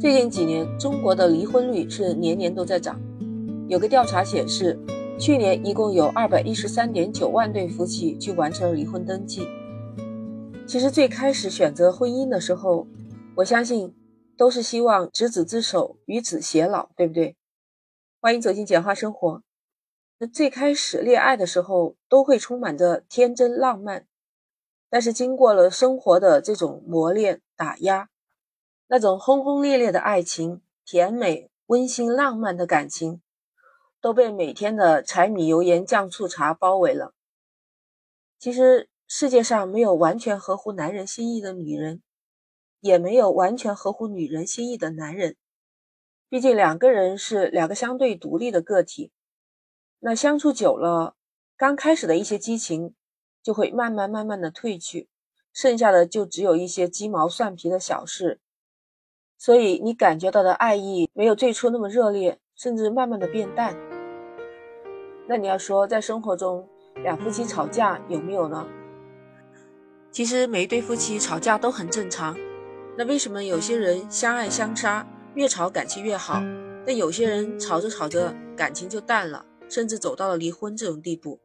[0.00, 3.00] 最近几年，中国的离婚率是年年都在涨。
[3.66, 4.78] 有个调查显示，
[5.18, 9.48] 去年一共有二百一十三点九万对夫妻去完成离婚登记。
[10.68, 12.86] 其实最开始选择婚姻的时候，
[13.34, 13.92] 我相信
[14.36, 17.34] 都是希望执子之手，与子偕老，对不对？
[18.20, 19.42] 欢迎走进简化生活。
[20.20, 24.06] 那最开始恋爱的时候，都会充满着天真浪漫，
[24.88, 28.08] 但是经过了生活的这种磨练打压。
[28.90, 33.20] 那种轰轰烈烈的爱情，甜美、温馨、浪漫的感情，
[34.00, 37.12] 都被每天的柴米油盐酱醋茶包围了。
[38.38, 42.02] 其实世界上没有完全合乎男人心意的女人，
[42.80, 45.36] 也没有完全合乎女人心意的男人。
[46.30, 49.12] 毕竟两个人是两个相对独立的个体。
[49.98, 51.14] 那相处久了，
[51.58, 52.94] 刚开始的一些激情
[53.42, 55.10] 就会慢慢慢慢的褪去，
[55.52, 58.40] 剩下的就只有一些鸡毛蒜皮的小事。
[59.38, 63.76] 所以你感觉到的爱意没有最初那么热烈，甚至慢慢的变淡。
[65.28, 66.68] 那你要说在生活中
[67.04, 68.66] 两夫妻吵架有没有呢？
[70.10, 72.36] 其实每一对夫妻吵架都很正常。
[72.96, 76.42] 那为什么有些人相爱相杀，越吵感情越好？
[76.84, 81.38] 但有些人吵着吵着感情就淡了，甚至走到了离婚这种地步？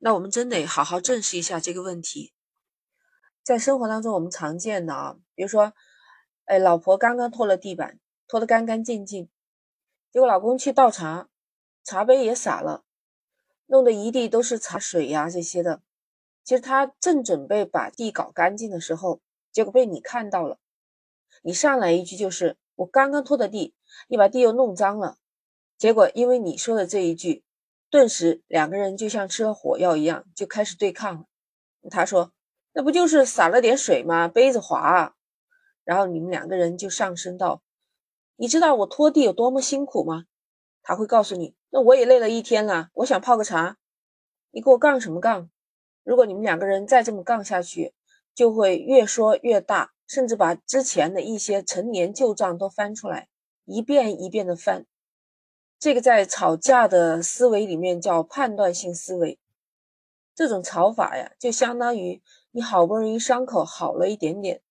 [0.00, 2.32] 那我们真得好好正视一下这个问题。
[3.42, 5.72] 在生活当中，我们常见的啊，比如说。
[6.44, 9.30] 哎，老婆刚刚拖了地板，拖得干干净净，
[10.10, 11.28] 结果老公去倒茶，
[11.84, 12.82] 茶杯也洒了，
[13.66, 15.82] 弄得一地都是茶水呀这些的。
[16.42, 19.20] 其实他正准备把地搞干净的时候，
[19.52, 20.58] 结果被你看到了，
[21.42, 23.76] 你上来一句就是“我刚刚拖的地，
[24.08, 25.18] 你把地又弄脏了”，
[25.78, 27.44] 结果因为你说的这一句，
[27.88, 31.26] 顿时两个人就像吃了火药一样，就开始对抗了。
[31.88, 32.32] 他说
[32.72, 34.28] ：“那不就是洒了点水吗？
[34.28, 35.14] 杯子滑。”
[35.84, 37.62] 然后你们两个人就上升到，
[38.36, 40.26] 你知道我拖地有多么辛苦吗？
[40.82, 43.78] 他会告诉你，那我也累了一天了，我想泡个茶，
[44.50, 45.50] 你给我杠什么杠？
[46.04, 47.94] 如果你们两个人再这么杠下去，
[48.34, 53.28] 就会越说越大，甚至把之前的一些陈年旧账都翻出来，
[53.64, 54.86] 一遍一遍的翻。
[55.78, 59.40] 这个在吵架的思维里面叫判断性思维。
[60.34, 64.62] 这种吵法呀，就相当于你好不容易伤口好了一点点。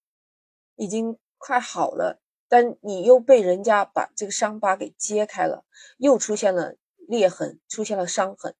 [0.75, 5.65] 已经快好了，但你又被人家把这个伤疤给揭开了，
[5.97, 6.75] 又出现了
[7.07, 8.55] 裂痕，出现了伤痕，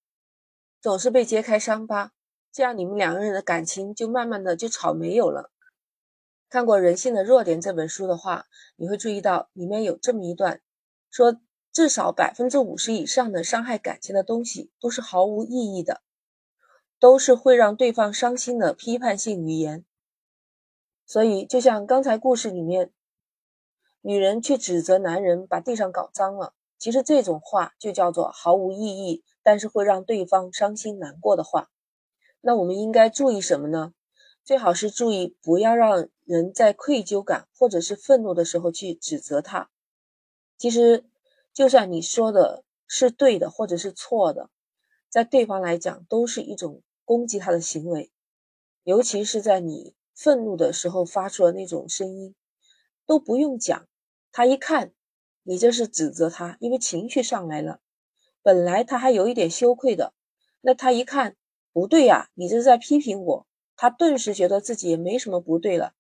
[0.82, 2.12] 总是被揭开伤疤，
[2.52, 5.52] 这样你们两个人的感情就慢慢的就吵没有了。
[6.50, 8.46] 看过《人性的弱点》这本书的话，
[8.76, 10.62] 你会注意到里面有这么一段，
[11.10, 16.02] 说至少百分之五十以上的伤害感情的东西都是毫无意义的，
[17.02, 19.84] 都是会让对方伤心的批判性语言。
[21.08, 22.92] 所以，就像刚才故事里面，
[24.02, 31.72] 女人去指责男人把地上搞脏了，其实这种话就叫做毫无意义，但是会让对方伤心难过的话。
[32.40, 33.96] 那我们应该注意什么呢？
[34.44, 39.72] 最好是注意不要让人在愧疚感或者是愤怒的时候去指责他。
[40.60, 41.04] 其实，
[41.52, 44.52] 就算你说的是对的或者是错的，
[45.10, 48.10] 在对方来讲都是一种攻击他的行为，
[48.84, 49.94] 尤其是在你。
[50.14, 52.36] 愤怒的时候发出的那种声音，
[53.06, 53.88] 都不用讲，
[54.32, 54.94] 他一看
[55.42, 57.82] 你这是指责他，因为情绪上来了。
[58.42, 60.14] 本来他还有一点羞愧的，
[60.62, 61.36] 那他一看
[61.74, 65.96] 不对呀，你这是在批评我，他顿时觉得自己也没什么不对了。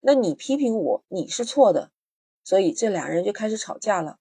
[0.00, 1.92] 那你批评我，你是错的，
[2.42, 4.18] 所以这两人就开始吵架了。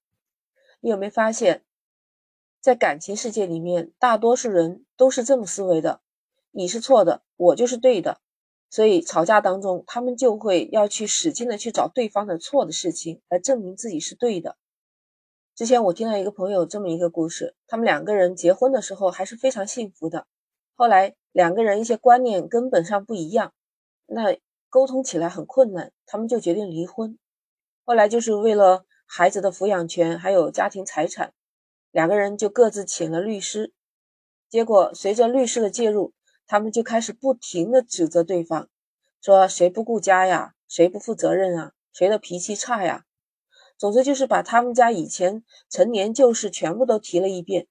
[0.82, 1.64] 你有没有发现，
[2.60, 6.02] 在感情世界里面，大多数人都是这么思维的：
[6.56, 8.22] 你是错的，我就是对的。
[8.70, 14.56] 所以吵架当中，他们就会要去使劲的去找对方的错的事情来证明自己是对的。
[15.56, 20.28] 之前我听到一个朋友这么一个故事，他们两个人结婚的时候还是非常幸福的，
[20.76, 23.54] 后来两个人一些观念根本上不一样，
[24.06, 24.38] 那
[24.70, 27.18] 沟通起来很困难，他们就决定离婚。
[27.84, 31.34] 后来就是为了孩子的抚养权还有家庭财产，
[31.92, 33.72] 两个人就各自请了律师。
[34.50, 36.14] 结果随着律师的介入。
[36.48, 38.70] 他们就开始不停的指责对方，
[39.22, 43.06] 说谁不顾家呀，谁不负责任啊，谁的脾气差呀，
[43.78, 47.68] 总之就是把他们家以前陈年旧事全部都提了一遍，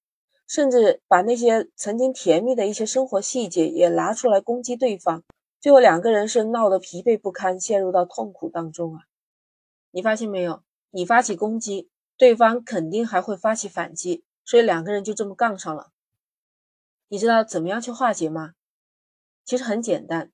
[0.47, 5.23] 甚至把那些曾经甜蜜的一些生活细节也拿出来攻击对方。
[5.61, 9.03] 最后两个人是闹得疲惫不堪，陷入到痛苦当中啊！
[9.93, 10.63] 你发现没有？
[10.91, 15.91] 你发起攻击，对方肯定还会发起反击，所以两个人就这么杠上了。
[17.09, 18.55] 你知道怎么样去化解吗？
[19.45, 20.31] 其实很简单，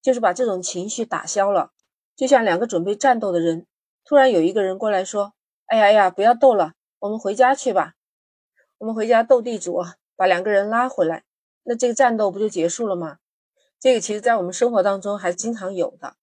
[0.00, 1.72] 就是把这种情绪打消了，
[2.16, 3.66] 就像两个准备战斗的人，
[4.04, 5.34] 突然有一个人过来说
[5.66, 7.94] ：“哎呀哎呀，不要斗了，我们回家去吧，
[8.78, 9.82] 我们回家斗地主，
[10.16, 11.24] 把两个人拉回来，
[11.64, 13.18] 那这个战斗不就结束了吗？”
[13.80, 16.14] 这个其实，在我们生活当中还经常有的。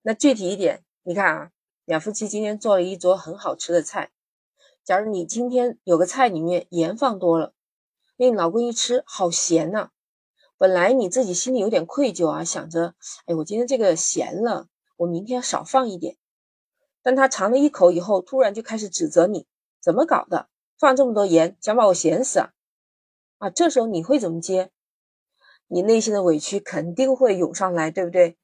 [0.00, 1.50] 那具体一点，你看啊，
[1.84, 4.10] 两夫妻今天做了一桌很好吃的菜，
[4.82, 7.52] 假如你今天有个菜里面盐放多了，
[8.16, 9.90] 那你老公一吃好咸呐。
[10.56, 12.94] 本来你自己心里有点愧疚啊，想着，
[13.26, 16.16] 哎，我今天这个咸了，我明天少放一点。
[17.02, 19.46] 但他尝了一口以后，突然就开始指责你，
[19.80, 20.48] 怎么搞的？
[20.78, 22.50] 放这么多盐，想把我咸死啊？
[23.38, 24.70] 啊，这时候你会怎么接？
[25.66, 28.38] 你内心的委屈肯定会涌上来，对不对？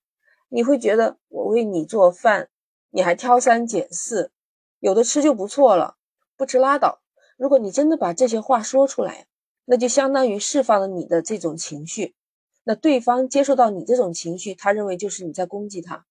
[0.49, 2.49] 你会觉得我为你做饭，
[2.91, 4.33] 你还挑三拣四，
[4.81, 5.97] 有的吃就不错了，
[6.37, 7.01] 不吃拉倒。
[7.37, 9.27] 如果你真的把这些话说出来，
[9.73, 12.17] 那就相当于释放了你的这种情绪，
[12.65, 16.07] 那对方接受到你这种情绪，他认为就是你在攻击他。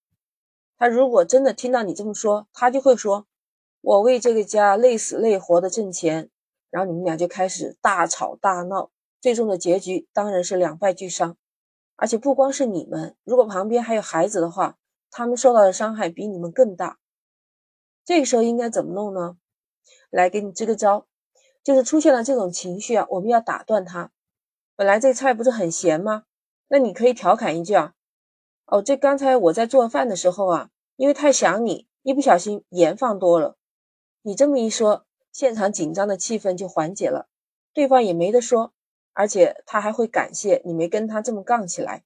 [0.77, 3.27] 他如果真的听到你这么说，他就会说
[3.81, 6.29] ：“我为这个家累死累活的挣钱。”
[6.71, 11.35] 然后你们俩就开始大吵大闹，最终的结局当然是两败俱伤。
[11.97, 14.77] 而且不光是你们，如果旁边还有孩子的话，
[15.11, 16.97] 他们受到的伤害比你们更大。
[18.05, 19.35] 这个时候应该怎么弄呢？
[20.09, 21.08] 来，给你支个招。
[21.69, 24.09] 就是出现了这种情绪啊，我们要打断它。
[24.75, 26.23] 本来这菜不是很咸吗？
[26.67, 27.93] 那你可以调侃一句啊，
[28.65, 33.55] 哦，这刚才我在做饭的时候啊，因为太想你，一不小心盐放多了。
[34.23, 37.27] 你这么一说，现场紧张的气氛就缓解了，
[37.71, 38.73] 对方也没得说，
[39.13, 42.03] 而且他还会感谢你没跟他这么杠起来。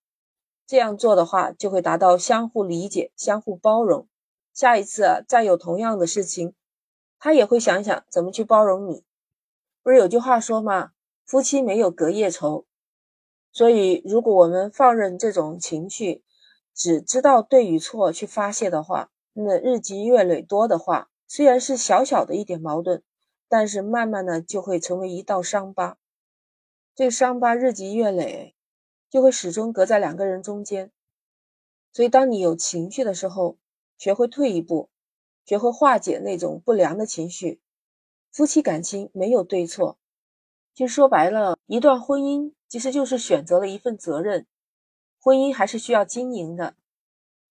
[0.68, 4.10] 这样做的话，就会达到相互理解、相互包容。
[4.54, 6.54] 下一次，再有同样的事情，
[7.18, 9.06] 他也会想想怎么去包容你。
[9.84, 10.94] 不是有句话说吗？
[11.26, 12.66] 夫妻没有隔夜仇。
[13.52, 16.24] 所以，如果我们放任这种情绪，
[16.74, 23.04] 只知道对与错去发泄的话，那日积月累多的话，虽然是小小的一点矛盾，
[23.50, 25.98] 但是慢慢的就会成为一道伤疤。
[26.96, 28.56] 这伤疤日积月累，
[29.10, 30.92] 就会始终隔在两个人中间。
[31.92, 33.58] 所以，当你有情绪的时候，
[33.98, 34.90] 学会退一步，
[35.46, 37.60] 学会化解那种不良的情绪。
[38.34, 40.00] 夫妻感情没有对错，
[40.74, 44.48] 就说白了，一段婚姻其实就是选择了一份责任。
[45.22, 46.74] 婚姻还是需要经营的，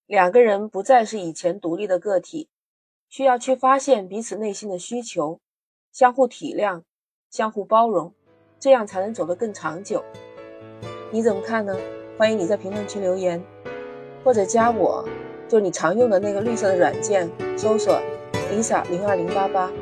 [0.07, 2.49] 两个人不再是以前独立的个体，
[3.09, 5.41] 需要去发现彼此内心的需求，
[5.93, 6.83] 相互体谅，
[7.31, 8.13] 相互包容，
[8.59, 10.03] 这样才能走得更长久。
[11.13, 11.77] 你怎么看呢？
[12.19, 13.41] 欢迎你在评论区留言，
[14.25, 15.09] 或者加我，
[15.49, 18.03] 就你常用的那个绿色的软件，搜索
[18.51, 19.73] Lisa 零二零八八。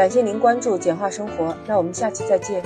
[0.00, 2.62] 感谢您关注简化生活，那我们下期再见。